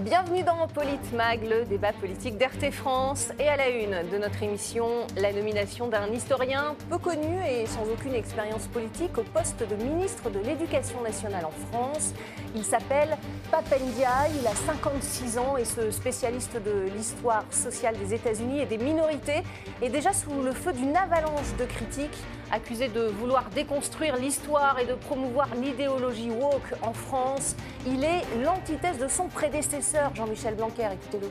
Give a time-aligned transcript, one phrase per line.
[0.00, 3.32] Bienvenue dans Politmag, le débat politique d'RT France.
[3.38, 4.86] Et à la une de notre émission,
[5.18, 10.30] la nomination d'un historien peu connu et sans aucune expérience politique au poste de ministre
[10.30, 12.14] de l'Éducation nationale en France.
[12.54, 13.18] Il s'appelle
[13.50, 18.78] Papendia, il a 56 ans et ce spécialiste de l'histoire sociale des États-Unis et des
[18.78, 19.42] minorités
[19.82, 22.16] est déjà sous le feu d'une avalanche de critiques
[22.52, 27.56] accusé de vouloir déconstruire l'histoire et de promouvoir l'idéologie woke en France.
[27.86, 30.88] Il est l'antithèse de son prédécesseur, Jean-Michel Blanquer.
[30.92, 31.28] Écoutez-le.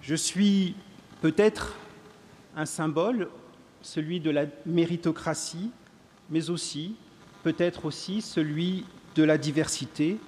[0.00, 0.76] Je suis
[1.20, 1.76] peut-être
[2.56, 3.28] un symbole,
[3.82, 5.70] celui de la méritocratie,
[6.30, 6.96] mais aussi,
[7.42, 10.18] peut-être aussi, celui de la diversité.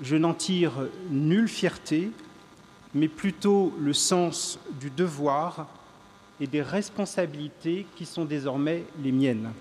[0.00, 0.72] Je n'en tire
[1.10, 2.10] nulle fierté,
[2.94, 5.68] mais plutôt le sens du devoir
[6.40, 9.52] et des responsabilités qui sont désormais les miennes.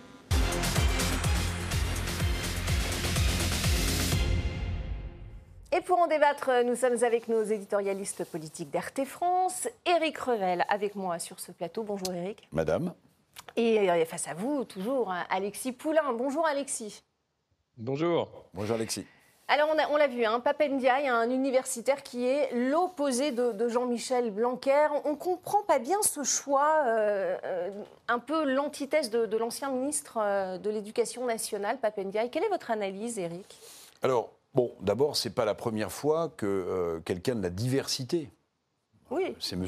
[5.76, 9.68] Et pour en débattre, nous sommes avec nos éditorialistes politiques d'RT France.
[9.86, 11.84] Éric Revel avec moi sur ce plateau.
[11.84, 12.48] Bonjour Éric.
[12.52, 12.94] Madame.
[13.56, 16.14] Et euh, face à vous, toujours, hein, Alexis Poulain.
[16.14, 17.04] Bonjour Alexis.
[17.78, 18.30] Bonjour.
[18.54, 19.08] Bonjour Alexis.
[19.54, 24.88] Alors on l'a vu, hein, Papendia, un universitaire qui est l'opposé de, Jean-Michel Blanquer.
[25.06, 27.70] On ne comprend pas bien ce choix, euh, euh,
[28.08, 32.28] un peu l'antithèse de, l'ancien ministre euh, de l'Éducation nationale, Papendia.
[32.30, 33.46] quelle est votre analyse, Eric
[34.02, 38.32] Alors, bon, d'abord, ce n'est pas la première fois que quelqu'un de la diversité
[39.12, 39.36] oui.
[39.40, 39.68] C'est M.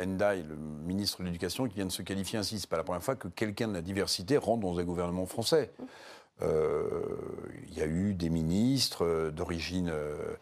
[0.00, 2.58] Endai, le ministre de l'Éducation, qui vient de se qualifier ainsi.
[2.58, 5.26] Ce n'est pas la première fois que quelqu'un de la diversité rentre dans un gouvernement
[5.26, 5.70] français.
[6.42, 6.90] Euh,
[7.68, 10.36] il y a eu des ministres euh, d'origine euh,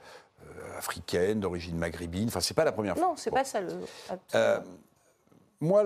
[0.77, 2.29] africaine, d'origine maghrébine.
[2.29, 3.09] Enfin, c'est pas la première fois.
[3.09, 3.73] Non, c'est pas ça le.
[5.61, 5.85] moi,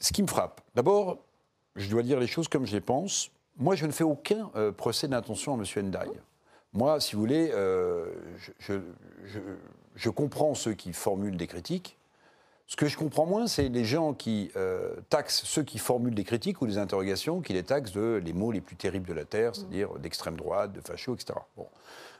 [0.00, 1.18] ce qui me frappe, d'abord,
[1.76, 3.30] je dois dire les choses comme je les pense.
[3.56, 5.86] Moi, je ne fais aucun procès d'intention à M.
[5.86, 6.10] Ndai.
[6.72, 7.50] Moi, si vous voulez,
[8.58, 8.80] je,
[9.94, 11.96] je, comprends ceux qui formulent des critiques.
[12.66, 16.24] Ce que je comprends moins, c'est les gens qui euh, taxent ceux qui formulent des
[16.24, 19.24] critiques ou des interrogations, qui les taxent de les mots les plus terribles de la
[19.24, 19.54] terre, mm.
[19.54, 21.38] c'est-à-dire d'extrême droite, de facho, etc.
[21.56, 21.68] Bon.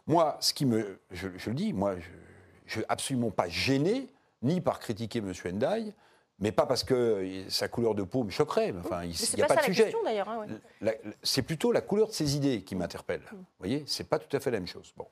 [0.06, 4.08] Moi, ce qui me, je, le dis, moi, je ne suis absolument pas gêné,
[4.42, 5.32] ni par critiquer M.
[5.32, 5.94] Ndai,
[6.40, 8.74] mais pas parce que sa couleur de peau me choquerait.
[8.78, 9.94] Enfin, il n'y a pas, de sujet.
[10.06, 13.22] Hein, c'est plutôt la couleur de ses idées qui m'interpelle.
[13.32, 13.36] Mm.
[13.36, 14.92] Vous voyez, c'est pas tout à fait la même chose.
[14.98, 15.06] Bon,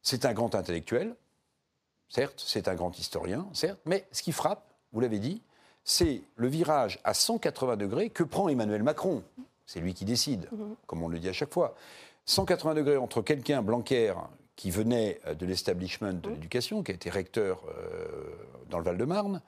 [0.00, 1.14] c'est un grand intellectuel.
[2.08, 5.42] Certes, c'est un grand historien, certes, mais ce qui frappe, vous l'avez dit,
[5.84, 9.22] c'est le virage à 180 degrés que prend Emmanuel Macron.
[9.66, 10.76] C'est lui qui décide, mhm.
[10.86, 11.74] comme on le dit à chaque fois.
[12.26, 14.14] 180 degrés entre quelqu'un, Blanquer,
[14.56, 16.34] qui venait de l'establishment de mhm.
[16.34, 18.34] l'éducation, qui a été recteur euh,
[18.70, 19.42] dans le Val-de-Marne,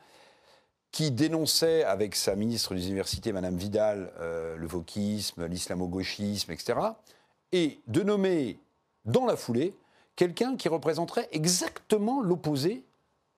[0.91, 6.79] qui dénonçait avec sa ministre des universités, Madame Vidal, euh, le wokisme, l'islamo-gauchisme, etc.,
[7.53, 8.59] et de nommer
[9.05, 9.75] dans la foulée
[10.19, 12.85] quelqu'un qui représenterait exactement l'opposé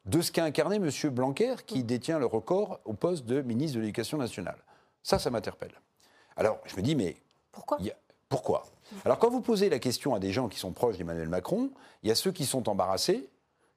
[0.06, 0.88] de ce qu'a incarné M.
[1.10, 4.56] Blanquer, qui détient le record au poste de ministre de l'Éducation nationale.
[5.02, 5.74] Ça, ça m'interpelle.
[6.36, 7.16] Alors, je me dis, mais...
[7.52, 7.76] Pourquoi
[8.30, 8.66] Pourquoi?
[9.04, 11.70] Alors, quand vous posez la question à des gens qui sont proches d'Emmanuel Macron,
[12.02, 13.28] il y a ceux qui sont embarrassés,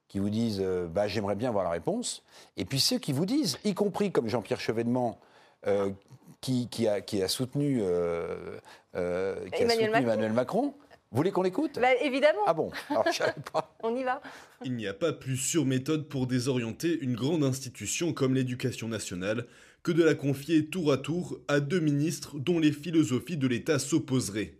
[0.08, 2.22] qui vous disent euh, bah, j'aimerais bien avoir la réponse,
[2.56, 5.18] et puis ceux qui vous disent, y compris comme Jean-Pierre Chevènement,
[5.66, 5.90] euh,
[6.40, 8.58] qui, a, qui, a, soutenu, euh,
[9.52, 10.74] Emmanuel Macron
[11.14, 11.78] vous voulez qu'on l'écoute?
[11.80, 12.40] Bah, Évidemment.
[12.44, 12.72] Ah bon?
[12.90, 13.72] Alors, je pas.
[13.84, 14.20] On y va.
[14.64, 19.46] Il n'y a pas plus sûre méthode pour désorienter une grande institution comme l'éducation nationale
[19.84, 23.78] que de la confier tour à tour à deux ministres dont les philosophies de l'État
[23.78, 24.54] s'opposeraient.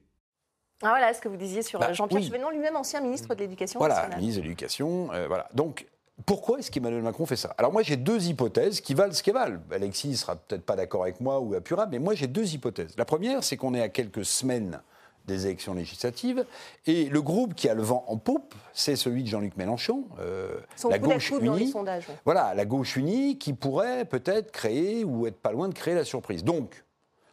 [0.81, 2.53] Ah voilà ce que vous disiez sur bah, Jean-Pierre oui.
[2.53, 4.05] lui-même ancien ministre de l'Éducation nationale.
[4.11, 5.49] Voilà, ministre de l'Éducation, euh, voilà.
[5.55, 5.89] Donc,
[6.25, 7.53] pourquoi est-ce qu'Emmanuel Macron fait ça?
[7.59, 9.59] Alors moi j'ai deux hypothèses qui valent ce qu'elles valent.
[9.73, 12.95] Alexis sera peut-être pas d'accord avec moi ou Apura, mais moi j'ai deux hypothèses.
[12.97, 14.81] La première, c'est qu'on est à quelques semaines
[15.25, 16.45] des élections législatives.
[16.87, 20.57] Et le groupe qui a le vent en poupe, c'est celui de Jean-Luc Mélenchon, euh,
[20.89, 21.71] la gauche unie.
[21.71, 25.95] Sondages, Voilà, la gauche unie qui pourrait peut-être créer ou être pas loin de créer
[25.95, 26.45] la surprise.
[26.45, 26.85] Donc,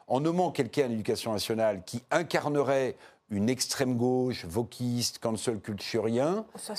[0.08, 2.96] en nommant quelqu'un à l'éducation nationale qui incarnerait
[3.30, 6.46] une extrême gauche, vokiste, cancel culturien.
[6.56, 6.76] Ça,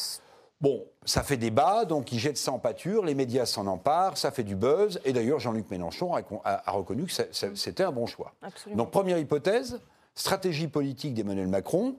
[0.63, 4.31] Bon, ça fait débat, donc il jette ça en pâture, les médias s'en emparent, ça
[4.31, 8.33] fait du buzz, et d'ailleurs Jean-Luc Mélenchon a, reconnu que c'était un bon choix.
[8.43, 8.85] Absolument.
[8.85, 9.81] Donc première hypothèse,
[10.15, 11.97] stratégie politique d'Emmanuel Macron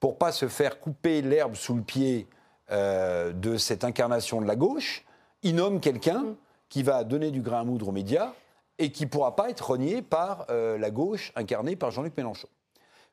[0.00, 2.28] pour pas se faire couper l'herbe sous le pied
[2.70, 5.04] euh, de cette incarnation de la gauche.
[5.42, 6.36] Il nomme quelqu'un mm.
[6.68, 8.32] qui va donner du grain à moudre aux médias
[8.78, 12.48] et qui ne pourra pas être renié par euh, la gauche incarnée par Jean-Luc Mélenchon.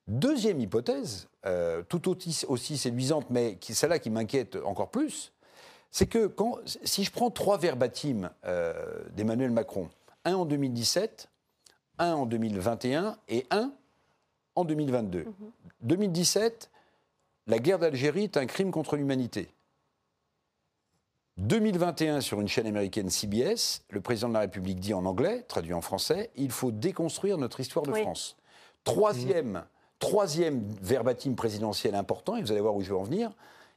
[0.07, 5.33] Deuxième hypothèse, euh, tout aussi, séduisante, mais celle-là qui m'inquiète encore plus,
[5.89, 8.29] c'est que quand, si je prends trois verbatims
[9.15, 9.89] d'Emmanuel Macron,
[10.25, 11.29] un en 2017,
[11.97, 13.71] un en 2021 et un
[14.55, 15.25] en 2022.
[15.81, 16.69] 2017,
[17.47, 19.49] la guerre d'Algérie est un crime contre l'humanité.
[21.37, 25.73] 2021, sur une chaîne américaine CBS, le président de la République dit en anglais, traduit
[25.73, 28.37] en français, il faut déconstruire notre histoire de France.
[28.85, 29.65] Troisième,
[29.99, 33.31] troisième verbatim présidentiel important, et vous allez voir où je veux en venir,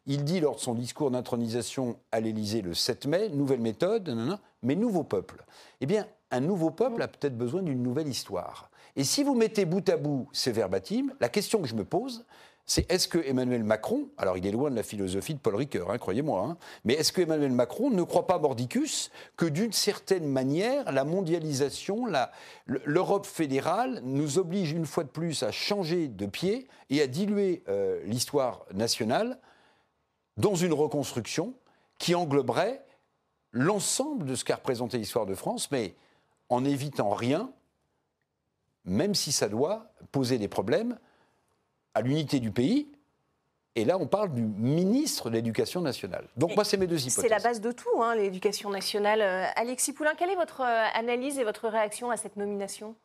[0.06, 4.16] il dit lors de son discours d'intronisation à l'Élysée le 7 mai, nouvelle méthode,
[4.62, 5.44] mais nouveau peuple.
[5.80, 8.70] Eh bien, un nouveau peuple a peut-être besoin d'une nouvelle histoire.
[8.98, 12.26] Et si vous mettez bout à bout ces verbatims, la question que je me pose,
[12.66, 15.92] c'est est-ce que Emmanuel Macron, alors il est loin de la philosophie de Paul Ricoeur,
[15.92, 20.26] hein, croyez-moi, hein, mais est-ce que Emmanuel Macron ne croit pas mordicus que d'une certaine
[20.26, 22.06] manière, la mondialisation,
[22.66, 27.62] l'Europe fédérale nous oblige une fois de plus à changer de pied et à diluer
[27.68, 29.38] euh, l'histoire nationale
[30.36, 31.54] dans une reconstruction
[31.98, 32.84] qui engloberait
[33.52, 35.94] l'ensemble de ce qu'a représenté l'histoire de France, mais
[36.48, 37.52] en n'évitant rien,
[38.84, 40.98] même si ça doit poser des problèmes
[41.94, 42.88] à l'unité du pays.
[43.74, 46.26] Et là, on parle du ministre de l'Éducation nationale.
[46.36, 47.22] Donc, moi, c'est mes deux hypothèses.
[47.22, 49.20] C'est la base de tout, hein, l'éducation nationale.
[49.20, 52.96] Euh, Alexis Poulain, quelle est votre euh, analyse et votre réaction à cette nomination?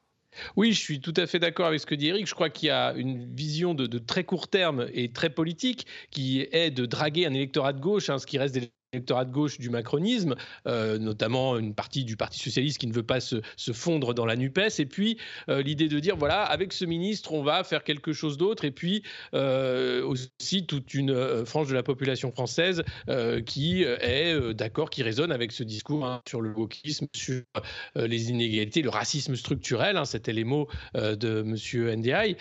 [0.56, 2.26] Oui, je suis tout à fait d'accord avec ce que dit Eric.
[2.26, 6.48] Je crois qu'il y a une vision de, très court terme et très politique qui
[6.52, 9.58] est de draguer un électorat de gauche, hein, ce qui reste des l'électorat de gauche
[9.60, 10.36] du macronisme,
[10.68, 13.42] euh, notamment une partie du Parti socialiste qui ne veut pas se,
[13.74, 15.18] fondre dans la NUPES, et puis
[15.50, 18.72] euh, l'idée de dire, voilà, avec ce ministre, on va faire quelque chose d'autre, et
[18.72, 19.04] puis
[19.34, 22.84] euh, aussi toute une frange de la population française
[23.46, 27.42] qui est d'accord, qui résonne avec ce discours hein, sur le wokisme, sur
[27.96, 32.00] les inégalités, le racisme structurel, hein, c'était les mots de M.
[32.00, 32.36] NDI.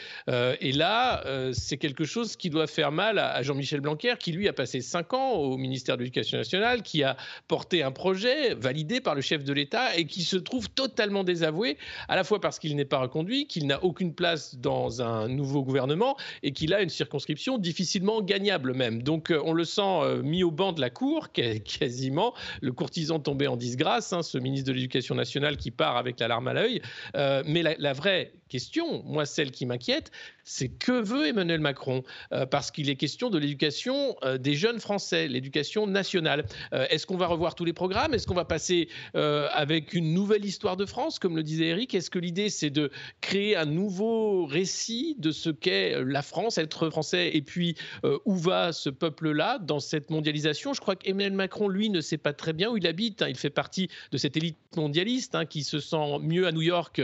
[0.60, 4.48] et là, c'est quelque chose qui doit faire mal à, à Jean-Michel Blanquer, qui lui
[4.48, 6.41] a passé cinq ans au ministère de l'Éducation
[6.82, 7.16] qui a
[7.48, 11.76] porté un projet validé par le chef de l'État et qui se trouve totalement désavoué,
[12.08, 15.62] à la fois parce qu'il n'est pas reconduit, qu'il n'a aucune place dans un nouveau
[15.62, 19.02] gouvernement et qu'il a une circonscription difficilement gagnable même.
[19.02, 23.18] Donc euh, on le sent euh, mis au banc de la cour, quasiment, le courtisan
[23.18, 26.52] tombé en disgrâce, hein, ce ministre de l'Éducation nationale qui part avec la larme à
[26.52, 26.82] l'œil.
[27.16, 30.10] Euh, mais la vraie question, moi celle qui m'inquiète,
[30.44, 32.02] c'est que veut Emmanuel Macron
[32.32, 36.44] euh, Parce qu'il est question de l'éducation euh, des jeunes Français, l'éducation nationale.
[36.74, 38.12] Euh, est-ce qu'on va revoir tous les programmes?
[38.12, 41.94] Est-ce qu'on va passer avec une nouvelle histoire de France, comme le disait Eric?
[41.94, 42.90] Est-ce que l'idée, c'est de
[43.20, 47.76] créer un nouveau récit de ce qu'est la France, être français, et puis
[48.24, 50.74] où va ce peuple-là dans cette mondialisation?
[50.74, 53.22] Je crois qu'Emmanuel Macron, lui, ne sait pas très bien où il habite.
[53.22, 53.28] Hein.
[53.28, 57.02] Il fait partie de cette élite mondialiste hein, qui se sent mieux à New York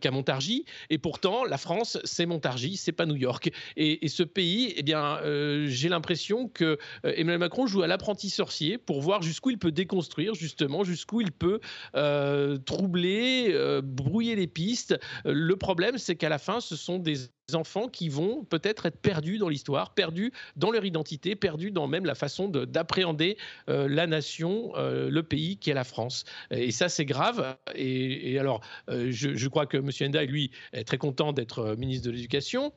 [0.00, 0.64] qu'à Montargis.
[0.90, 3.50] Et pourtant, la France, c'est Montargis, c'est pas New York.
[3.76, 8.30] Et, ce pays, eh bien, euh, j'ai l'impression que euh, Emmanuel Macron joue à l'apprenti
[8.30, 11.60] sorcier pour voir jusqu'où il peut déconstruire, justement, jusqu'où il peut
[11.96, 14.98] euh, troubler, brouiller les pistes.
[15.24, 17.16] Le problème, c'est qu'à la fin, ce sont des
[17.52, 22.06] enfants qui vont peut-être être perdus dans l'histoire, perdus dans leur identité, perdus dans même
[22.06, 23.36] la façon d'appréhender
[23.66, 26.24] la nation, le pays qui est la France.
[26.50, 27.56] Et ça, c'est grave.
[27.74, 29.90] Et, alors, je, crois que M.
[30.00, 32.72] Enda, lui, est très content d'être ministre de l'Éducation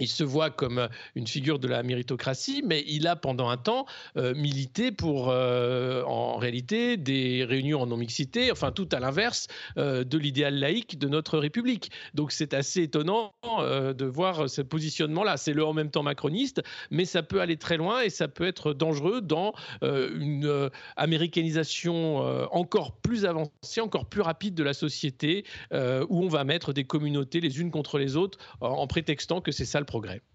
[0.00, 3.56] il se voit comme euh, une figure de la méritocratie, mais il a pendant un
[3.56, 3.86] temps
[4.16, 10.18] euh, milité pour, euh, en réalité, des réunions en non-mixité, enfin tout à l'inverse de
[10.18, 11.90] l'idéal laïque de notre République.
[12.14, 15.36] Donc c'est assez étonnant de voir ce positionnement-là.
[15.36, 18.46] C'est le en même temps macroniste, mais ça peut aller très loin et ça peut
[18.46, 19.52] être dangereux dans
[19.82, 22.18] une américanisation
[22.52, 27.40] encore plus avancée, encore plus rapide de la société, où on va mettre des communautés
[27.40, 29.86] les unes contre les autres en prétextant que c'est ça le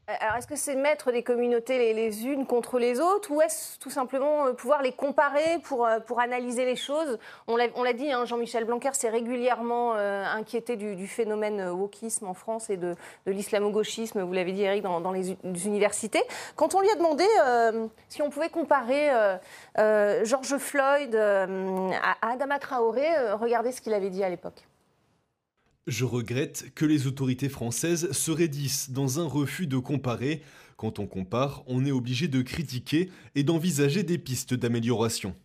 [0.09, 3.79] Euh, alors, est-ce que c'est mettre des communautés les, unes contre les autres ou est-ce
[3.79, 7.17] tout simplement euh, pouvoir les comparer pour, euh, pour analyser les choses?
[7.47, 12.77] On l'a dit, hein, Jean-Michel Blanquer s'est régulièrement inquiété du, phénomène wokisme en France et
[12.77, 12.95] de
[13.25, 16.21] l'islamo-gauchisme, vous l'avez dit, Eric, dans, les, universités.
[16.55, 17.25] Quand on lui a demandé
[18.09, 19.09] si on pouvait comparer
[20.23, 24.65] George Floyd à Adama Traoré, regardez ce qu'il avait dit à l'époque.
[25.87, 30.41] Je regrette que les autorités françaises se raidissent dans un refus de comparer.
[30.77, 35.35] Quand on compare, on est obligé de critiquer et d'envisager des pistes d'amélioration.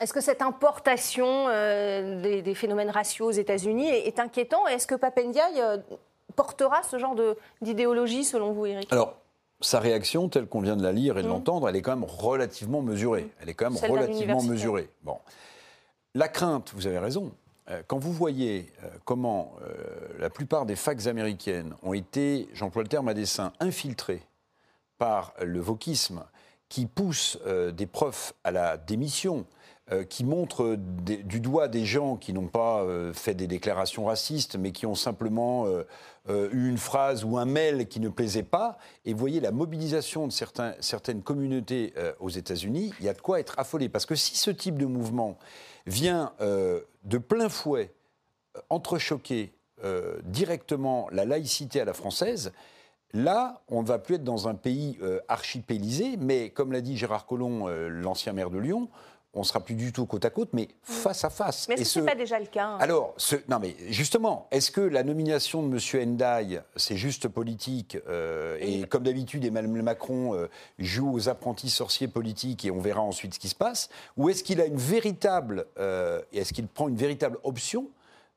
[0.00, 5.60] Est-ce que cette importation euh, des, phénomènes raciaux aux États-Unis est, inquiétant Est-ce que Papendiaï
[5.60, 5.78] euh,
[6.34, 7.14] portera ce genre
[7.62, 9.16] d'idéologie selon vous, Eric Alors,
[9.60, 11.30] sa réaction, telle qu'on vient de la lire et de mmh.
[11.30, 13.30] l'entendre, elle est quand même relativement mesurée.
[13.40, 14.90] Elle est quand même relativement mesurée.
[15.02, 15.18] Bon.
[16.14, 17.32] La crainte, vous avez raison,
[17.86, 19.74] quand vous voyez euh, comment euh,
[20.18, 24.22] la plupart des facs américaines ont été, j'emploie le terme à dessein, infiltrées
[24.98, 26.24] par le wokisme
[26.74, 27.38] qui pousse
[27.72, 29.46] des profs à la démission,
[29.92, 34.72] euh, qui montre du doigt des gens qui n'ont pas fait des déclarations racistes, mais
[34.72, 35.68] qui ont simplement
[36.28, 38.76] eu une phrase ou un mail qui ne plaisait pas.
[39.04, 43.38] Et vous voyez la mobilisation de certaines communautés aux États-Unis, il y a de quoi
[43.38, 43.88] être affolé.
[43.88, 45.38] Parce que si ce type de mouvement
[45.86, 47.94] vient de plein fouet
[48.68, 49.52] entrechoquer
[50.24, 52.52] directement la laïcité à la française,
[53.14, 56.96] Là, on ne va plus être dans un pays euh, archipélisé, mais comme l'a dit
[56.96, 58.88] Gérard Collomb, euh, l'ancien maire de Lyon,
[59.34, 61.68] on sera plus du tout côte à côte, mais face à face.
[61.68, 62.78] Mais ce n'est pas déjà le cas hein?
[62.80, 63.14] Alors,
[63.48, 66.14] non, mais justement, est-ce que la nomination de M.
[66.14, 70.48] Ndai, c'est juste politique euh, Et comme d'habitude, Emmanuel Macron
[70.80, 74.42] joue aux apprentis sorciers politiques et on verra ensuite ce qui se passe Ou est-ce
[74.42, 75.66] qu'il a une véritable,
[76.32, 77.88] est-ce qu'il prend une véritable option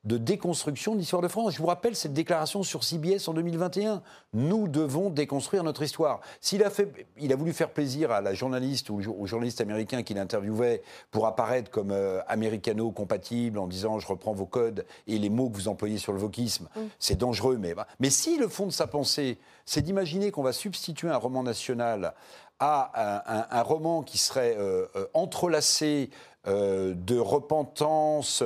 [0.04, 1.54] de déconstruction de l'histoire de France.
[1.54, 4.02] Je vous rappelle cette déclaration sur CBS en 2021.
[4.32, 6.20] Nous devons déconstruire notre histoire.
[6.40, 10.02] S'il a, fait, il a voulu faire plaisir à la journaliste ou au journaliste américain
[10.02, 15.30] qu'il interviewait pour apparaître comme euh, américano-compatible en disant je reprends vos codes et les
[15.30, 17.56] mots que vous employez sur le wokisme, c'est dangereux.
[17.58, 21.42] Mais, mais si le fond de sa pensée, c'est d'imaginer qu'on va substituer un roman
[21.42, 22.14] national
[22.60, 26.10] à un, roman qui serait euh, euh, entrelacé
[26.46, 28.42] euh, de repentance,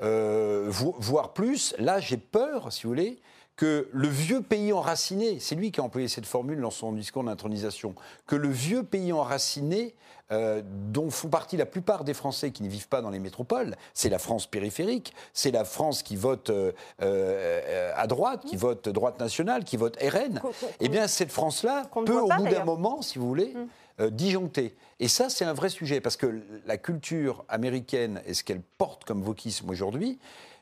[0.00, 3.20] voire plus, là j'ai peur, si vous voulez,
[3.56, 7.22] que le vieux pays enraciné, c'est lui qui a employé cette formule dans son discours
[7.22, 7.94] d'intronisation,
[8.26, 9.94] que le vieux pays enraciné,
[10.32, 13.76] euh, dont font partie la plupart des Français qui ne vivent pas dans les métropoles,
[13.92, 18.88] c'est la France périphérique, c'est la France qui vote euh, euh, à droite, qui vote
[18.88, 20.40] droite nationale, qui vote RN,
[20.80, 23.54] eh bien cette France-là peut au bout d'un moment, si vous voulez,
[23.98, 24.08] mm.
[24.10, 24.74] disjoncter.
[24.98, 29.04] Et ça, c'est un vrai sujet, parce que la culture américaine et ce qu'elle porte
[29.04, 30.18] comme wokisme aujourd'hui,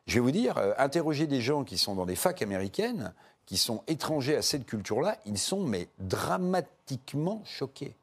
[0.07, 3.13] je vais vous dire, euh, interroger des gens qui sont dans des facs américaines,
[3.47, 7.95] qui sont étrangers à cette culture-là, ils sont mais dramatiquement choqués.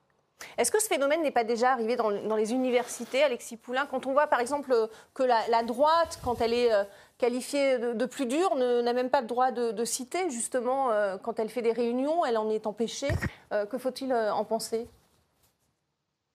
[0.57, 4.13] Est-ce que ce phénomène n'est pas déjà arrivé dans, les universités, Alexis Poulain Quand on
[4.13, 4.73] voit par exemple
[5.13, 6.85] que la, droite, quand elle est euh,
[7.17, 11.49] qualifiée de, plus dure, n'a même pas le droit de, citer, justement, euh, quand elle
[11.49, 13.09] fait des réunions, elle en est empêchée.
[13.51, 14.87] que faut-il en penser?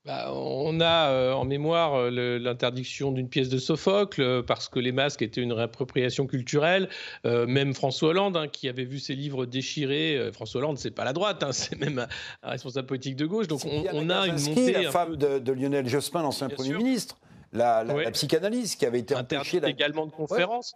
[0.04, 4.78] Bah, on a euh, en mémoire euh, l'interdiction d'une pièce de Sophocle euh, parce que
[4.78, 6.90] les masques étaient une réappropriation culturelle.
[7.24, 11.14] même François Hollande, hein, qui avait vu ses livres déchirés, François Hollande, c'est pas la
[11.14, 12.06] droite, hein, c'est même
[12.42, 13.48] un, responsable politique de gauche.
[13.48, 14.72] Donc on, a une montée.
[14.72, 17.16] La femme de, Lionel Jospin, l'ancien Premier ministre,
[17.52, 19.60] la, psychanalyse qui avait été empêchée.
[19.64, 20.74] également de conférences.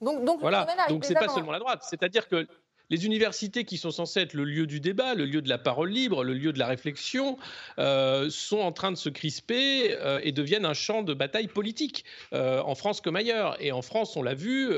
[0.00, 0.66] Donc, donc, voilà.
[0.88, 1.82] Donc c'est pas seulement la droite.
[1.82, 2.46] C'est-à-dire que
[2.90, 5.90] les universités qui sont censées être le lieu du débat, le lieu de la parole
[5.90, 7.38] libre, le lieu de la réflexion,
[7.78, 12.04] euh, sont en train de se crisper euh, et deviennent un champ de bataille politique
[12.32, 13.56] euh, en France comme ailleurs.
[13.60, 14.74] Et en France, on l'a vu.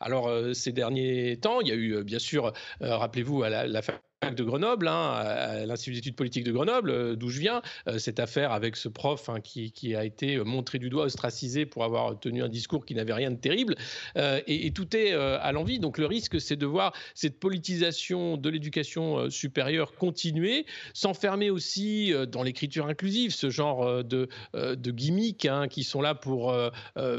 [0.00, 3.82] alors ces derniers temps, il y a eu bien sûr, rappelez-vous, à la, la
[4.30, 8.20] de Grenoble, hein, à l'Institut d'études politiques de Grenoble, euh, d'où je viens, euh, cette
[8.20, 12.42] affaire avec ce prof hein, qui, a été montré du doigt, ostracisé pour avoir tenu
[12.42, 13.74] un discours qui n'avait rien de terrible.
[14.16, 15.78] Euh, et, tout est à l'envie.
[15.78, 22.42] Donc le risque, c'est de voir cette politisation de l'éducation supérieure continuer, s'enfermer aussi dans
[22.42, 26.54] l'écriture inclusive, ce genre de, de gimmicks hein, qui sont là pour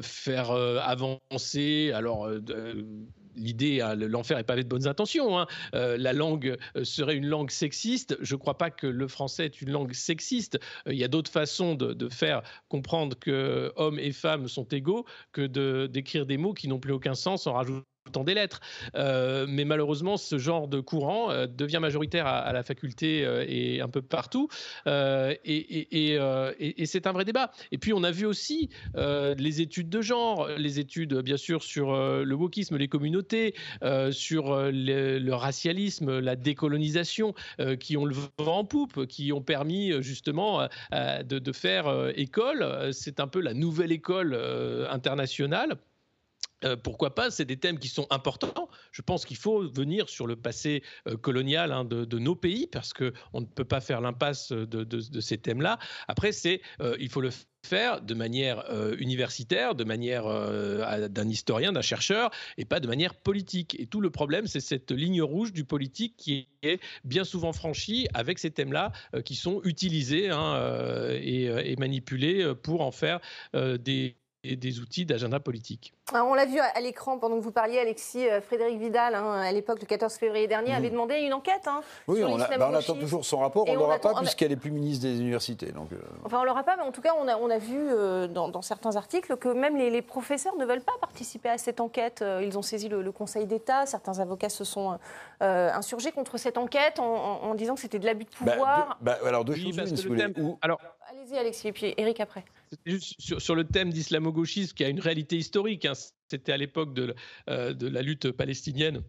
[0.02, 1.92] faire avancer.
[1.94, 2.28] Alors,
[3.36, 5.40] l'idée, hein, l'enfer est pavé de bonnes intentions.
[5.40, 5.48] Hein.
[5.76, 8.18] Euh, la langue euh, serait une langue sexiste.
[8.22, 10.60] Je ne crois pas que le français est une langue sexiste.
[10.88, 15.06] Euh, il y a d'autres façons de, faire comprendre que hommes et femmes sont égaux
[15.32, 17.84] que d'écrire des mots qui n'ont plus aucun sens en rajoutant
[18.24, 18.60] des lettres.
[18.96, 23.82] Euh, mais malheureusement, ce genre de courant euh, devient majoritaire à, la faculté euh, et
[23.82, 24.50] un peu partout.
[24.86, 26.20] et,
[26.86, 27.52] c'est un vrai débat.
[27.72, 31.96] Et puis, on a vu aussi les études de genre, les études, bien sûr, sur
[31.96, 33.56] le wokisme, les communautés,
[34.12, 37.34] sur le, racialisme, la décolonisation,
[37.80, 42.90] qui ont le vent en poupe, qui ont permis justement de, faire école.
[42.92, 44.36] C'est un peu la nouvelle école
[44.90, 45.78] internationale.
[46.64, 48.70] Euh, pourquoi pas C'est des thèmes qui sont importants.
[48.92, 52.94] Je pense qu'il faut venir sur le passé euh, colonial hein, de, nos pays parce
[52.94, 55.80] qu'on ne peut pas faire l'impasse de, ces thèmes-là.
[56.08, 57.32] Après, c'est euh, il faut le
[57.66, 58.66] faire de manière
[59.00, 60.26] universitaire, de manière
[61.10, 63.80] d'un historien, d'un chercheur, et pas de manière politique.
[63.80, 68.08] Et tout le problème, c'est cette ligne rouge du politique qui est bien souvent franchie
[68.14, 68.92] avec ces thèmes-là
[69.24, 73.22] qui sont utilisés hein, et, manipulés pour en faire
[73.54, 75.94] des des outils d'agenda politique.
[76.14, 79.52] on l'a vu à l'écran pendant que vous parliez, Alexis, euh, Frédéric Vidal, hein, à
[79.52, 81.66] l'époque, le 14 février dernier, avait demandé une enquête.
[81.68, 83.66] Hein, oui, on, bah, attend toujours son rapport.
[83.68, 85.72] on ne l'aura pas puisqu'elle est plus ministre des universités.
[85.72, 85.98] Donc, euh.
[86.26, 88.28] Enfin, on ne l'aura pas, mais en tout cas, on a, on a vu euh,
[88.28, 92.24] dans, certains articles que même les, professeurs ne veulent pas participer à cette enquête.
[92.42, 93.86] Ils ont saisi le, Conseil d'État.
[93.86, 94.98] Certains avocats se sont
[95.40, 98.98] insurgés contre cette enquête en, disant que c'était de l'abus de bah, pouvoir.
[99.02, 100.28] Bah, alors, deux choses, si vous voulez.
[100.62, 102.44] Alors, Allez-y, Alexis, et puis Eric après.
[102.86, 105.86] Juste sur, le thème d'islamo-gauchisme qui a une réalité historique.
[105.86, 105.94] Hein.
[106.28, 107.16] C'était à l'époque de,
[107.48, 109.02] de la lutte palestinienne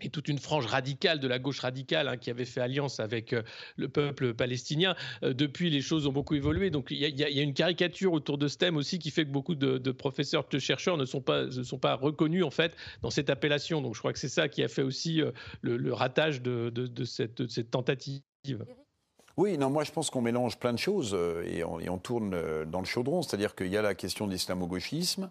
[0.00, 3.32] et toute une frange radicale de la gauche radicale hein, qui avait fait alliance avec
[3.32, 3.42] euh,
[3.76, 4.94] le peuple palestinien.
[5.22, 6.70] Euh, depuis, les choses ont beaucoup évolué.
[6.70, 9.54] Donc, il y, a une caricature autour de ce thème aussi qui fait que beaucoup
[9.54, 13.82] de, professeurs, de chercheurs ne sont pas, reconnus en fait dans cette appellation.
[13.82, 17.70] Donc, je crois que c'est ça qui a fait aussi euh, le, ratage de cette
[17.70, 18.22] tentative.
[19.38, 22.64] Oui, non, moi je pense qu'on mélange plein de choses euh, et on, tourne euh,
[22.64, 23.22] dans le chaudron.
[23.22, 25.30] C'est-à-dire qu'il y a la question de l'islamo-gauchisme,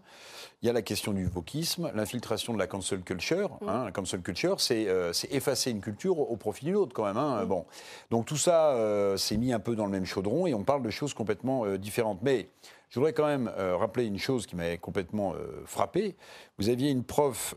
[0.62, 3.58] il y a la question du wokisme, l'infiltration de la cancel culture.
[3.60, 3.68] Mm.
[3.68, 7.18] Hein, la cancel culture, euh, c'est effacer une culture au, profit d'une autre quand même.
[7.18, 7.48] Hein, mm.
[7.50, 7.66] bon.
[8.10, 8.78] Donc tout ça
[9.18, 12.20] s'est mis un peu dans le même chaudron et on parle de choses complètement différentes.
[12.22, 12.48] Mais
[12.90, 15.34] je voudrais quand même rappeler une chose qui m'avait complètement
[15.66, 16.16] frappé.
[16.58, 17.56] Vous aviez une prof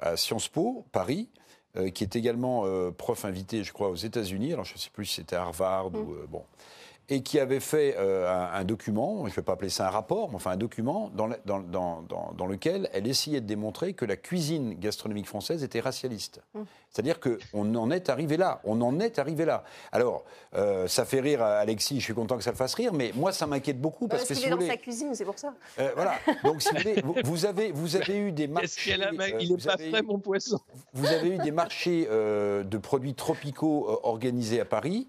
[0.00, 1.47] à Sciences Po, Paris, euh,
[1.94, 4.52] qui est également euh, prof invité, je crois, aux États-Unis.
[4.52, 5.90] Alors, je ne sais plus si c'était Harvard ou.
[5.90, 6.12] Mm.
[6.12, 6.44] Euh, bon
[7.10, 10.28] et qui avait fait euh, un, document, je ne vais pas appeler ça un rapport,
[10.28, 12.02] mais enfin un document dans, dans, dans,
[12.36, 16.42] dans, lequel elle essayait de démontrer que la cuisine gastronomique française était racialiste.
[16.54, 16.60] Mmh.
[16.90, 18.60] C'est-à-dire qu'on en est arrivé là.
[18.64, 19.64] On en est arrivé là.
[19.90, 20.24] Alors,
[20.54, 23.32] euh, ça fait rire Alexis, je suis content que ça le fasse rire, mais moi,
[23.32, 24.44] ça m'inquiète beaucoup parce, parce que.
[24.44, 25.54] Qu'il est dans sa cuisine, c'est pour ça.
[25.78, 26.14] Euh, voilà.
[26.44, 28.96] Donc, si vous voulez, vous, avez, vous avez eu des marchés.
[29.40, 30.58] il n'est pas frais, mon poisson.
[30.92, 35.08] Vous avez eu des marchés de produits tropicaux organisés à Paris.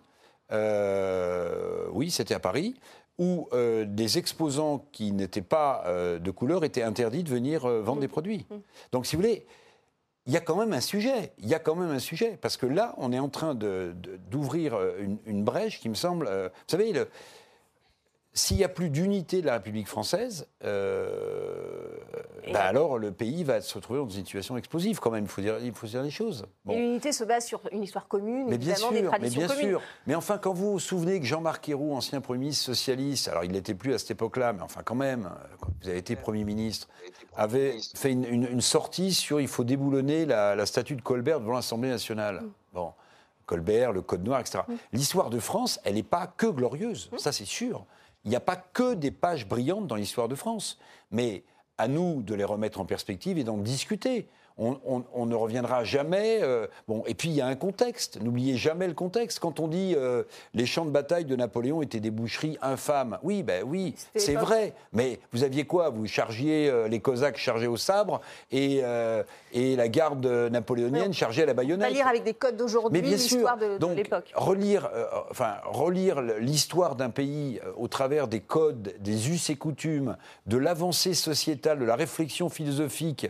[0.52, 2.76] Euh, oui, c'était à Paris,
[3.18, 8.02] où euh, des exposants qui n'étaient pas euh, de couleur étaient interdits de venir vendre
[8.02, 8.46] des produits.
[8.50, 8.56] Mmh.
[8.92, 9.46] Donc, si vous voulez,
[10.26, 11.34] il y a quand même un sujet.
[11.40, 12.38] Il y a quand même un sujet.
[12.42, 16.26] Parce que là, on est en train d'ouvrir une, une, brèche qui me semble.
[16.26, 17.08] vous savez, le,
[18.40, 21.98] s'il n'y a plus d'unité de la République française, euh,
[22.54, 25.26] bah alors le pays va se retrouver dans une situation explosive quand même.
[25.26, 26.46] Il faut dire, il faut dire les choses.
[26.66, 29.82] L'unité se base sur une histoire commune, mais bien sûr, des traditions mais bien sûr.
[30.08, 33.52] Mais enfin, quand vous vous souvenez que Jean-Marc Ayrault, ancien Premier ministre socialiste, alors il
[33.52, 35.30] n'était plus à cette époque-là, mais enfin quand même,
[35.60, 36.88] quand vous avez été Premier ministre,
[37.36, 42.42] avait fait une, sortie sur il faut déboulonner la, statue de Colbert devant l'Assemblée nationale.
[42.42, 42.52] Mm.
[42.74, 42.94] Bon.
[43.46, 44.60] Colbert, le Code noir, etc.
[44.68, 44.74] Mm.
[44.94, 47.18] L'histoire de France, elle n'est pas que glorieuse, mm.
[47.18, 47.86] ça c'est sûr.
[48.24, 50.78] Il n'y a pas que des pages brillantes dans l'histoire de France,
[51.12, 51.44] mais
[51.78, 54.28] à nous de les remettre en perspective et d'en discuter
[54.60, 56.40] on, ne reviendra jamais.
[56.42, 58.22] Euh, bon, et puis il y a un contexte.
[58.22, 59.40] N'oubliez jamais le contexte.
[59.40, 63.44] Quand on dit euh, les champs de bataille de Napoléon étaient des boucheries infâmes, oui,
[63.44, 64.74] ben oui, c'est vrai.
[64.94, 65.90] Mais vous aviez quoi?
[65.90, 68.82] Vous chargiez euh, les Cosaques chargés au sabre et,
[69.54, 71.88] et la garde napoléonienne chargée à la baïonnette.
[71.88, 74.32] Pas lire avec des codes d'aujourd'hui l'histoire de, de l'époque.
[74.36, 74.90] Relire,
[75.30, 81.14] enfin relire l'histoire d'un pays au travers des codes, des us et coutumes, de l'avancée
[81.14, 83.30] sociétale, de la réflexion philosophique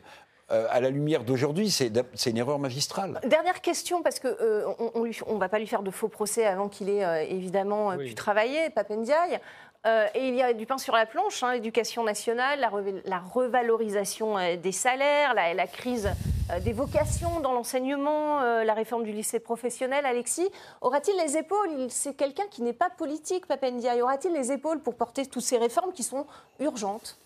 [0.52, 1.92] euh, à la lumière d'aujourd'hui, c'est
[2.26, 3.20] une erreur magistrale.
[3.24, 6.70] Dernière question, parce qu'on euh, on ne va pas lui faire de faux procès avant
[6.70, 9.40] qu'il ait euh, évidemment pu travailler, Papendiaï.
[9.86, 12.60] et il y a du pain sur la planche, hein, l'éducation nationale,
[13.06, 16.10] la, revalorisation des salaires, la, crise
[16.62, 20.06] des vocations dans l'enseignement, la réforme du lycée professionnel.
[20.06, 20.50] Alexis,
[20.82, 21.70] aura-t-il les épaules?
[21.90, 24.02] C'est quelqu'un qui n'est pas politique, Papendiaï.
[24.02, 26.26] Aura-t-il les épaules pour porter toutes ces réformes qui sont
[26.60, 27.20] urgentes?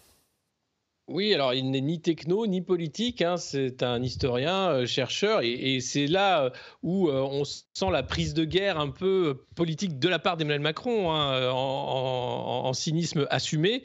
[1.10, 5.82] Oui, alors il n'est ni techno ni politique, hein, c'est un historien, euh, chercheur, et,
[5.82, 6.50] c'est là euh,
[6.82, 10.62] où euh, on sent la prise de guerre un peu politique de la part d'Emmanuel
[10.62, 13.84] Macron, hein, en, cynisme assumé,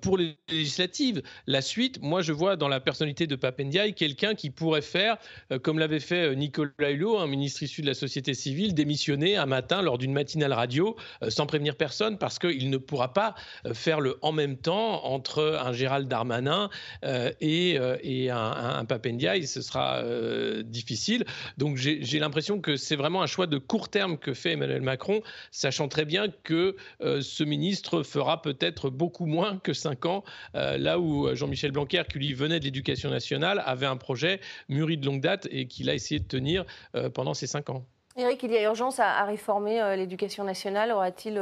[0.00, 1.22] pour les législatives.
[1.46, 5.18] La suite, moi je vois dans la personnalité de Papendiaï quelqu'un qui pourrait faire,
[5.62, 9.82] comme l'avait fait Nicolas Hulot, un ministre issu de la société civile, démissionner un matin
[9.82, 10.96] lors d'une matinale radio
[11.28, 13.34] sans prévenir personne, parce qu'il ne pourra pas
[13.74, 16.51] faire le en même temps entre un Gérald Darmanin
[17.04, 21.24] euh, et, euh, et, un, un, Papendiaï, ce sera euh, difficile.
[21.58, 25.22] Donc j'ai l'impression que c'est vraiment un choix de court terme que fait Emmanuel Macron,
[25.50, 31.34] sachant très bien que ce ministre fera peut-être beaucoup moins que 5 ans, là où
[31.34, 35.48] Jean-Michel Blanquer, qui lui venait de l'éducation nationale, avait un projet mûri de longue date
[35.50, 36.64] et qu'il a essayé de tenir
[37.14, 37.84] pendant ces 5 ans.
[38.16, 40.92] Eric, il y a urgence à, réformer l'éducation nationale.
[40.92, 41.34] Aura-t-il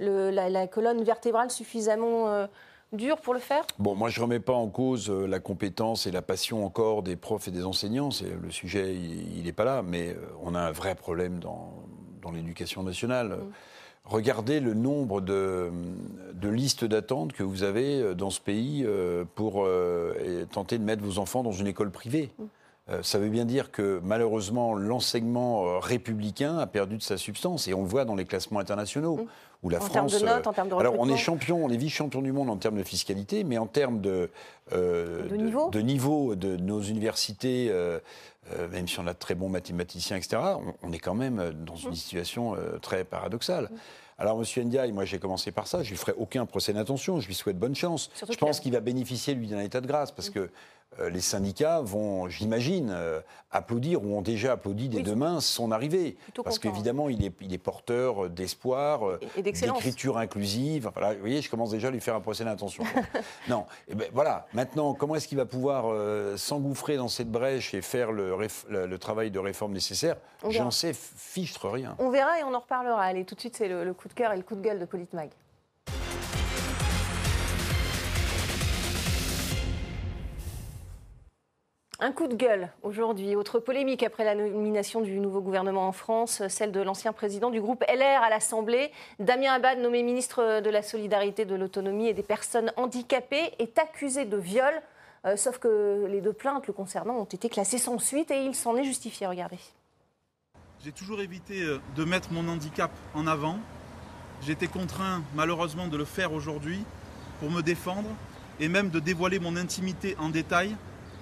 [0.00, 2.48] la, colonne vertébrale suffisamment
[2.92, 3.64] dur pour le faire?
[3.78, 7.02] Bon, moi, je ne remets pas en cause euh, la compétence et la passion encore
[7.02, 8.10] des profs et des enseignants.
[8.42, 11.72] Le sujet, il n'est pas là, mais euh, on a un vrai problème dans,
[12.22, 13.28] dans l'éducation nationale.
[13.28, 13.52] Mm.
[14.04, 15.70] Regardez le nombre de,
[16.32, 18.86] de listes d'attente que vous avez euh, dans ce pays
[19.34, 19.66] pour
[20.52, 22.30] tenter de mettre vos enfants dans une école privée.
[22.38, 22.44] Mm.
[23.02, 27.82] Ça veut bien dire que malheureusement l'enseignement républicain a perdu de sa substance et on
[27.82, 29.16] le voit dans les classements internationaux.
[29.16, 29.26] Mm
[29.68, 29.92] la en France.
[29.92, 32.48] Termes de notes, en termes de alors on est champion, on est vice-champion du monde
[32.48, 34.30] en termes de fiscalité, mais en termes de,
[34.72, 35.68] euh, de, niveau.
[35.70, 36.34] de, niveau.
[36.34, 37.98] de nos universités, euh,
[38.52, 40.40] euh, même si on a de très bons mathématiciens, etc.,
[40.82, 43.68] on, est quand même dans une situation très paradoxale.
[44.20, 47.26] Alors, Monsieur Ndiaye, moi j'ai commencé par ça, je lui ferai aucun procès d'intention, je
[47.26, 48.10] lui souhaite bonne chance.
[48.14, 50.48] Surtout je pense qu'il va bénéficier, lui, d'un état de grâce, parce que euh,
[51.08, 53.20] les syndicats vont, j'imagine, euh,
[53.52, 56.16] applaudir ou ont déjà applaudi dès Oui, demain son arrivée.
[56.34, 56.70] Parce contents.
[56.72, 59.78] qu'évidemment, il est, il est porteur d'espoir, euh, Et- et d'excellence.
[59.78, 60.88] d'écriture inclusive.
[60.88, 62.82] Enfin, là, vous voyez, je commence déjà à lui faire un procès d'intention.
[63.48, 64.46] non, eh ben, voilà.
[64.52, 68.66] Maintenant, comment est-ce qu'il va pouvoir euh, s'engouffrer dans cette brèche et faire le, réf-
[68.68, 70.16] le- le travail de réforme nécessaire?
[70.42, 70.64] On verra.
[70.64, 71.94] J'en sais fichtre rien.
[71.98, 73.02] On verra et on en reparlera.
[73.02, 74.78] Allez, tout de suite, c'est le, le coup de cœur et le coup de gueule
[74.80, 75.30] de Politmag.
[82.02, 83.36] Un coup de gueule aujourd'hui.
[83.36, 87.60] Autre polémique après la nomination du nouveau gouvernement en France, celle de l'ancien président du
[87.60, 88.90] groupe LR à l'Assemblée.
[89.18, 94.24] Damien Abad, nommé ministre de la Solidarité, de l'Autonomie et des Personnes handicapées, est accusé
[94.24, 94.72] de viol.
[95.26, 98.54] Euh, sauf que les deux plaintes le concernant ont été classées sans suite et il
[98.54, 99.26] s'en est justifié.
[99.26, 99.58] Regardez.
[100.82, 103.58] J'ai toujours évité euh, de mettre mon handicap en avant.
[104.48, 106.82] Été contraint malheureusement de le faire aujourd'hui
[107.40, 108.08] pour me défendre
[108.58, 110.74] et même de dévoiler mon intimité en détail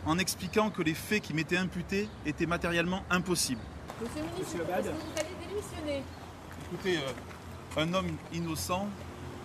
[0.08, 3.60] en expliquant que les faits qui m'étaient imputés étaient matériellement impossibles.
[4.00, 4.86] Monsieur le ministre, Monsieur Abad.
[4.86, 6.02] est-ce que vous allez démissionner
[6.72, 8.88] Écoutez, euh, un homme innocent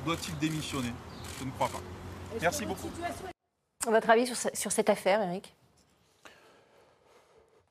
[0.06, 0.93] doit-il démissionner?
[1.39, 1.82] Je ne crois pas.
[2.41, 2.89] Merci beaucoup.
[3.86, 5.54] Votre avis sur cette affaire, Eric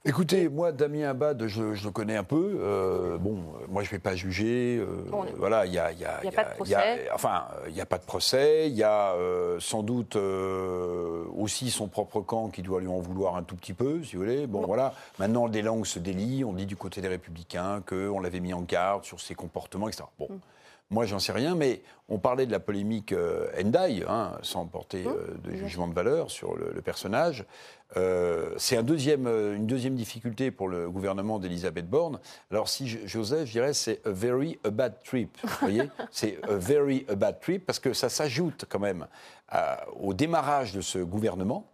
[0.04, 2.58] Écoutez, moi, Damien Abad, je, je le connais un peu.
[2.60, 4.78] Euh, bon, euh, moi, je ne vais pas juger.
[4.80, 7.08] euh, Bon, voilà, il y a, y a- y a il pas de a- procès.
[7.14, 8.66] enfin, il n'y a pas de procès.
[8.68, 13.36] Il y a euh, sans doute aussi son propre camp qui doit lui en vouloir
[13.36, 14.48] un tout petit peu, si vous voulez.
[14.48, 14.92] Bon, voilà.
[15.20, 16.42] Maintenant, des langues se délient.
[16.42, 20.02] On dit du côté des Républicains qu'on l'avait mis en garde sur ses comportements, etc.
[20.18, 20.26] Bon.
[20.30, 20.38] Mm.
[20.92, 25.05] Moi, j'en sais rien, mais on parlait de la polémique euh, Hendaye, hein, sans porter
[25.07, 27.46] euh, de jugement de valeur sur le, le personnage.
[27.96, 32.20] Euh, c'est un deuxième, euh, une deuxième difficulté pour le gouvernement d'Elisabeth Borne.
[32.50, 35.35] Alors, si j'osais, je dirais c'est a very a bad trip.
[35.42, 35.88] Vous voyez?
[36.11, 39.07] C'est a very a bad trip parce que ça s'ajoute quand même
[39.48, 41.66] à- au démarrage de ce gouvernement.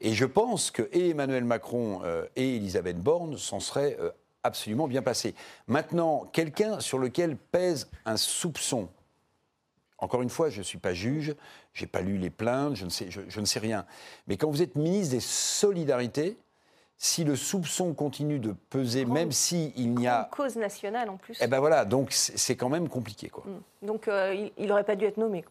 [0.00, 2.00] Et je pense que et Emmanuel Macron
[2.36, 3.98] et Elisabeth Borne s'en seraient
[4.42, 5.34] absolument bien passés.
[5.66, 8.88] Maintenant, quelqu'un sur lequel pèse un soupçon,
[9.98, 11.34] encore une fois, je ne suis pas juge,
[11.74, 13.84] je n'ai pas lu les plaintes, je ne, sais, je, je ne sais rien.
[14.26, 16.38] Mais quand vous êtes ministre des Solidarités,
[16.96, 20.28] si le soupçon continue de peser, Grande- même s'il n'y Une a...
[20.30, 21.38] cause nationale en plus.
[21.40, 23.28] Eh ben voilà, donc c'est quand même compliqué.
[23.28, 23.44] Quoi.
[23.82, 25.44] Donc euh, il n'aurait pas dû être nommé.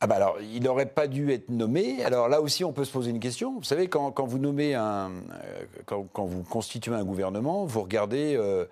[0.00, 2.02] Ah bah alors, il n'aurait pas dû être nommé.
[2.04, 3.54] Alors là aussi, on peut se poser une question.
[3.56, 7.80] Vous savez, quand, quand vous nommez un, euh, quand, quand vous constituez un gouvernement, vous
[7.82, 8.66] regardez euh,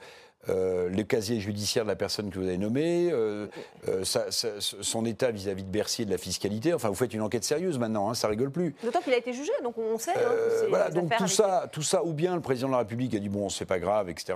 [0.50, 3.46] euh, le casier judiciaire de la personne que vous avez nommée, euh,
[3.88, 6.74] euh, sa- sa- son état vis-à-vis de Bercy et de la fiscalité.
[6.74, 8.74] Enfin, vous faites une enquête sérieuse maintenant, hein, ça rigole plus.
[8.84, 10.10] D'autant qu'il a été jugé, donc on sait.
[10.10, 13.18] hein, voilà, donc tout ça, tout ça, ou bien le président de la République a
[13.20, 14.34] dit bon, c'est pas grave, etc.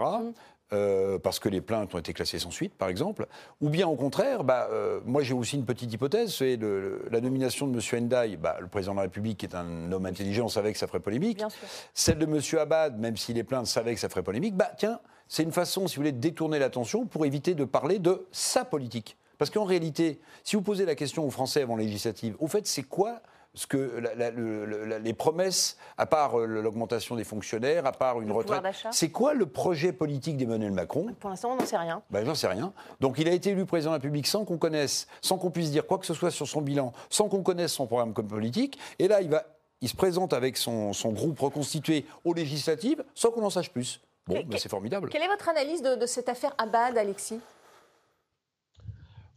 [0.72, 3.28] Euh, parce que les plaintes ont été classées sans suite, par exemple,
[3.60, 7.68] ou bien au contraire, bah, euh, moi j'ai aussi une petite hypothèse, c'est la nomination
[7.68, 8.02] de M.
[8.02, 10.88] Hendaye, bah, le président de la République qui est un homme intelligent, savait que ça
[10.88, 11.36] ferait polémique.
[11.36, 11.68] Bien sûr.
[11.94, 12.40] Celle de M.
[12.58, 14.98] Abad, même si les plaintes savaient que ça ferait polémique, bah tiens,
[15.28, 18.64] c'est une façon, si vous voulez, de détourner l'attention pour éviter de parler de sa
[18.64, 19.16] politique.
[19.38, 22.82] Parce qu'en réalité, si vous posez la question aux Français avant législative, au fait, c'est
[22.82, 23.20] quoi
[23.56, 27.86] ce que la- la- le- le- la- les promesses, à part euh, l'augmentation des fonctionnaires,
[27.86, 28.90] à part une Le retraite, d'achat.
[28.92, 31.06] c'est quoi le projet politique d'Emmanuel Macron?
[31.18, 32.02] Pour l'instant, on n'en sait rien.
[32.10, 32.72] ben, j'en sais rien.
[33.00, 35.70] Donc il a été élu président de la République sans qu'on connaisse, sans qu'on puisse
[35.70, 38.78] dire quoi que ce soit sur son bilan, sans qu'on connaisse son programme comme politique.
[38.98, 39.42] Et là, il, va,
[39.80, 44.00] il se présente avec son, son groupe reconstitué aux législatives sans qu'on en sache plus.
[44.26, 45.08] Bon, ben, c'est formidable.
[45.08, 47.40] Quelle est votre analyse de, de cette affaire Abad, Alexis?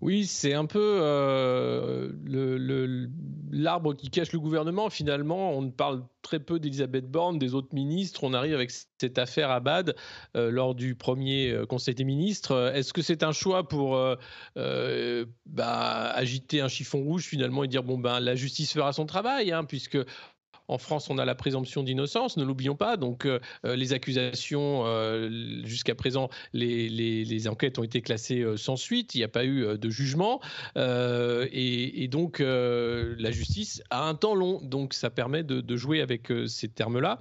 [0.02, 2.10] Oui, c'est un peu euh,
[3.52, 4.90] l'arbre qui cache le gouvernement.
[4.90, 8.24] Finalement, on parle très peu d'Elisabeth Borne, des autres ministres.
[8.24, 9.96] On arrive avec cette affaire Abad
[10.38, 12.72] euh, lors du premier euh, Conseil des ministres.
[12.74, 17.84] Est-ce que c'est un choix pour euh, bah, agiter un chiffon rouge finalement et dire
[17.84, 19.98] bon ben la justice fera son travail, hein, puisque
[20.70, 22.96] en France, on a la présomption d'innocence, ne l'oublions pas.
[22.96, 25.30] Donc, euh, euh, les accusations, euh,
[25.66, 29.16] jusqu'à présent, les, enquêtes ont été classées sans suite.
[29.16, 30.42] Il n'y a pas eu de jugement.
[30.76, 34.60] Et, donc, la justice a un temps long.
[34.62, 37.20] Donc, ça permet de, de jouer avec ces termes-là.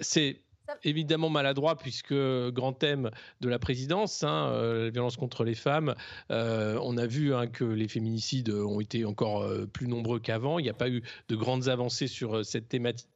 [0.00, 0.40] C'est
[0.84, 2.14] évidemment maladroit puisque
[2.50, 5.94] grand thème de la présidence, hein, euh, la violence contre les femmes,
[6.30, 10.58] euh, on a vu hein, que les féminicides ont été encore euh, plus nombreux qu'avant.
[10.58, 13.08] Il n'y a pas eu de grandes avancées sur cette thématique.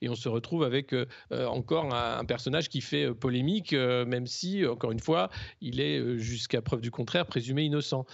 [0.00, 0.94] Et on se retrouve avec
[1.30, 6.80] encore un, personnage qui fait polémique, même si, encore une fois, il est jusqu'à preuve
[6.80, 8.06] du contraire présumé innocent.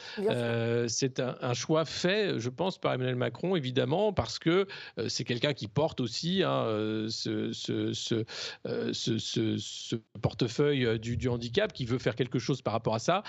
[0.89, 4.67] c'est un, choix fait, je pense, par Emmanuel Macron, évidemment, parce que
[5.09, 6.65] c'est quelqu'un qui porte aussi hein,
[7.09, 7.93] ce, ce,
[8.93, 13.23] ce, portefeuille du, du, handicap, qui veut faire quelque chose par rapport à ça.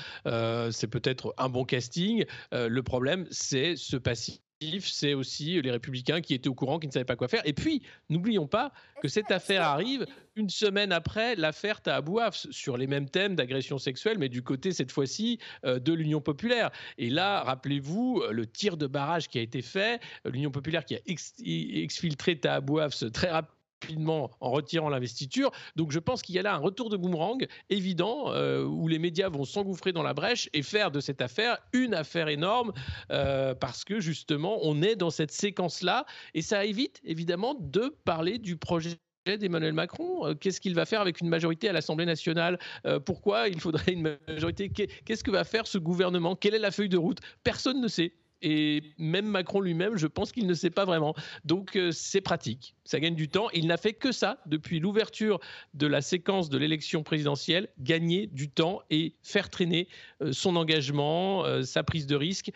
[0.71, 2.25] c'est peut-être un bon casting.
[2.51, 4.44] le problème, c'est ce passif
[4.81, 7.41] c'est aussi les républicains qui étaient au courant, qui ne savaient pas quoi faire.
[7.45, 12.87] Et puis, n'oublions pas que cette affaire arrive une semaine après l'affaire Tahabouaf sur les
[12.87, 16.71] mêmes thèmes d'agression sexuelle, mais du côté cette fois-ci euh, de l'Union populaire.
[16.97, 20.99] Et là, rappelez-vous, le tir de barrage qui a été fait, l'Union populaire qui a
[21.05, 25.51] exfiltré Tahabouaf très rapidement rapidement en retirant l'investiture.
[25.75, 28.99] Donc je pense qu'il y a là un retour de boomerang évident euh, où les
[28.99, 32.73] médias vont s'engouffrer dans la brèche et faire de cette affaire une affaire énorme
[33.11, 38.37] euh, parce que justement on est dans cette séquence-là et ça évite évidemment de parler
[38.39, 40.27] du projet d'Emmanuel Macron.
[40.27, 42.59] Euh, qu'est-ce qu'il va faire avec une majorité à l'Assemblée nationale?
[43.05, 44.69] Pourquoi il faudrait une majorité?
[44.69, 46.35] Qu'est-ce que va faire ce gouvernement?
[46.35, 47.19] Quelle est la feuille de route?
[47.43, 48.13] Personne ne sait.
[48.47, 51.15] Et même Macron lui-même, je pense qu'il ne sait pas vraiment.
[51.45, 53.49] Donc euh, c'est pratique, ça gagne du temps.
[53.55, 55.39] Il n'a fait que ça depuis l'ouverture
[55.73, 59.87] de la séquence de l'élection présidentielle, gagner du temps et faire traîner
[60.21, 62.51] euh, son engagement, euh, sa prise de risque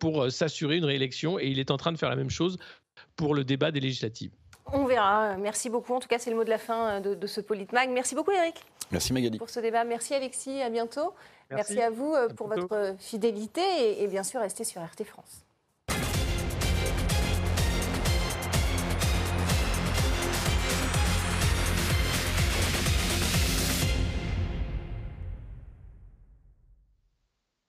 [0.00, 1.38] pour s'assurer une réélection.
[1.38, 2.56] Et il est en train de faire la même chose
[3.14, 4.30] pour le débat des législatives.
[4.72, 5.36] On verra.
[5.36, 5.94] Merci beaucoup.
[5.94, 7.90] En tout cas, c'est le mot de la fin de, de ce Politmag.
[7.90, 8.62] Merci beaucoup, Eric.
[8.90, 9.38] Merci, Magali.
[9.38, 9.84] Pour ce débat.
[9.84, 10.60] Merci, Alexis.
[10.62, 11.12] À bientôt.
[11.50, 15.44] Merci, à vous euh, pour votre fidélité et, et bien sûr, restez sur RT France.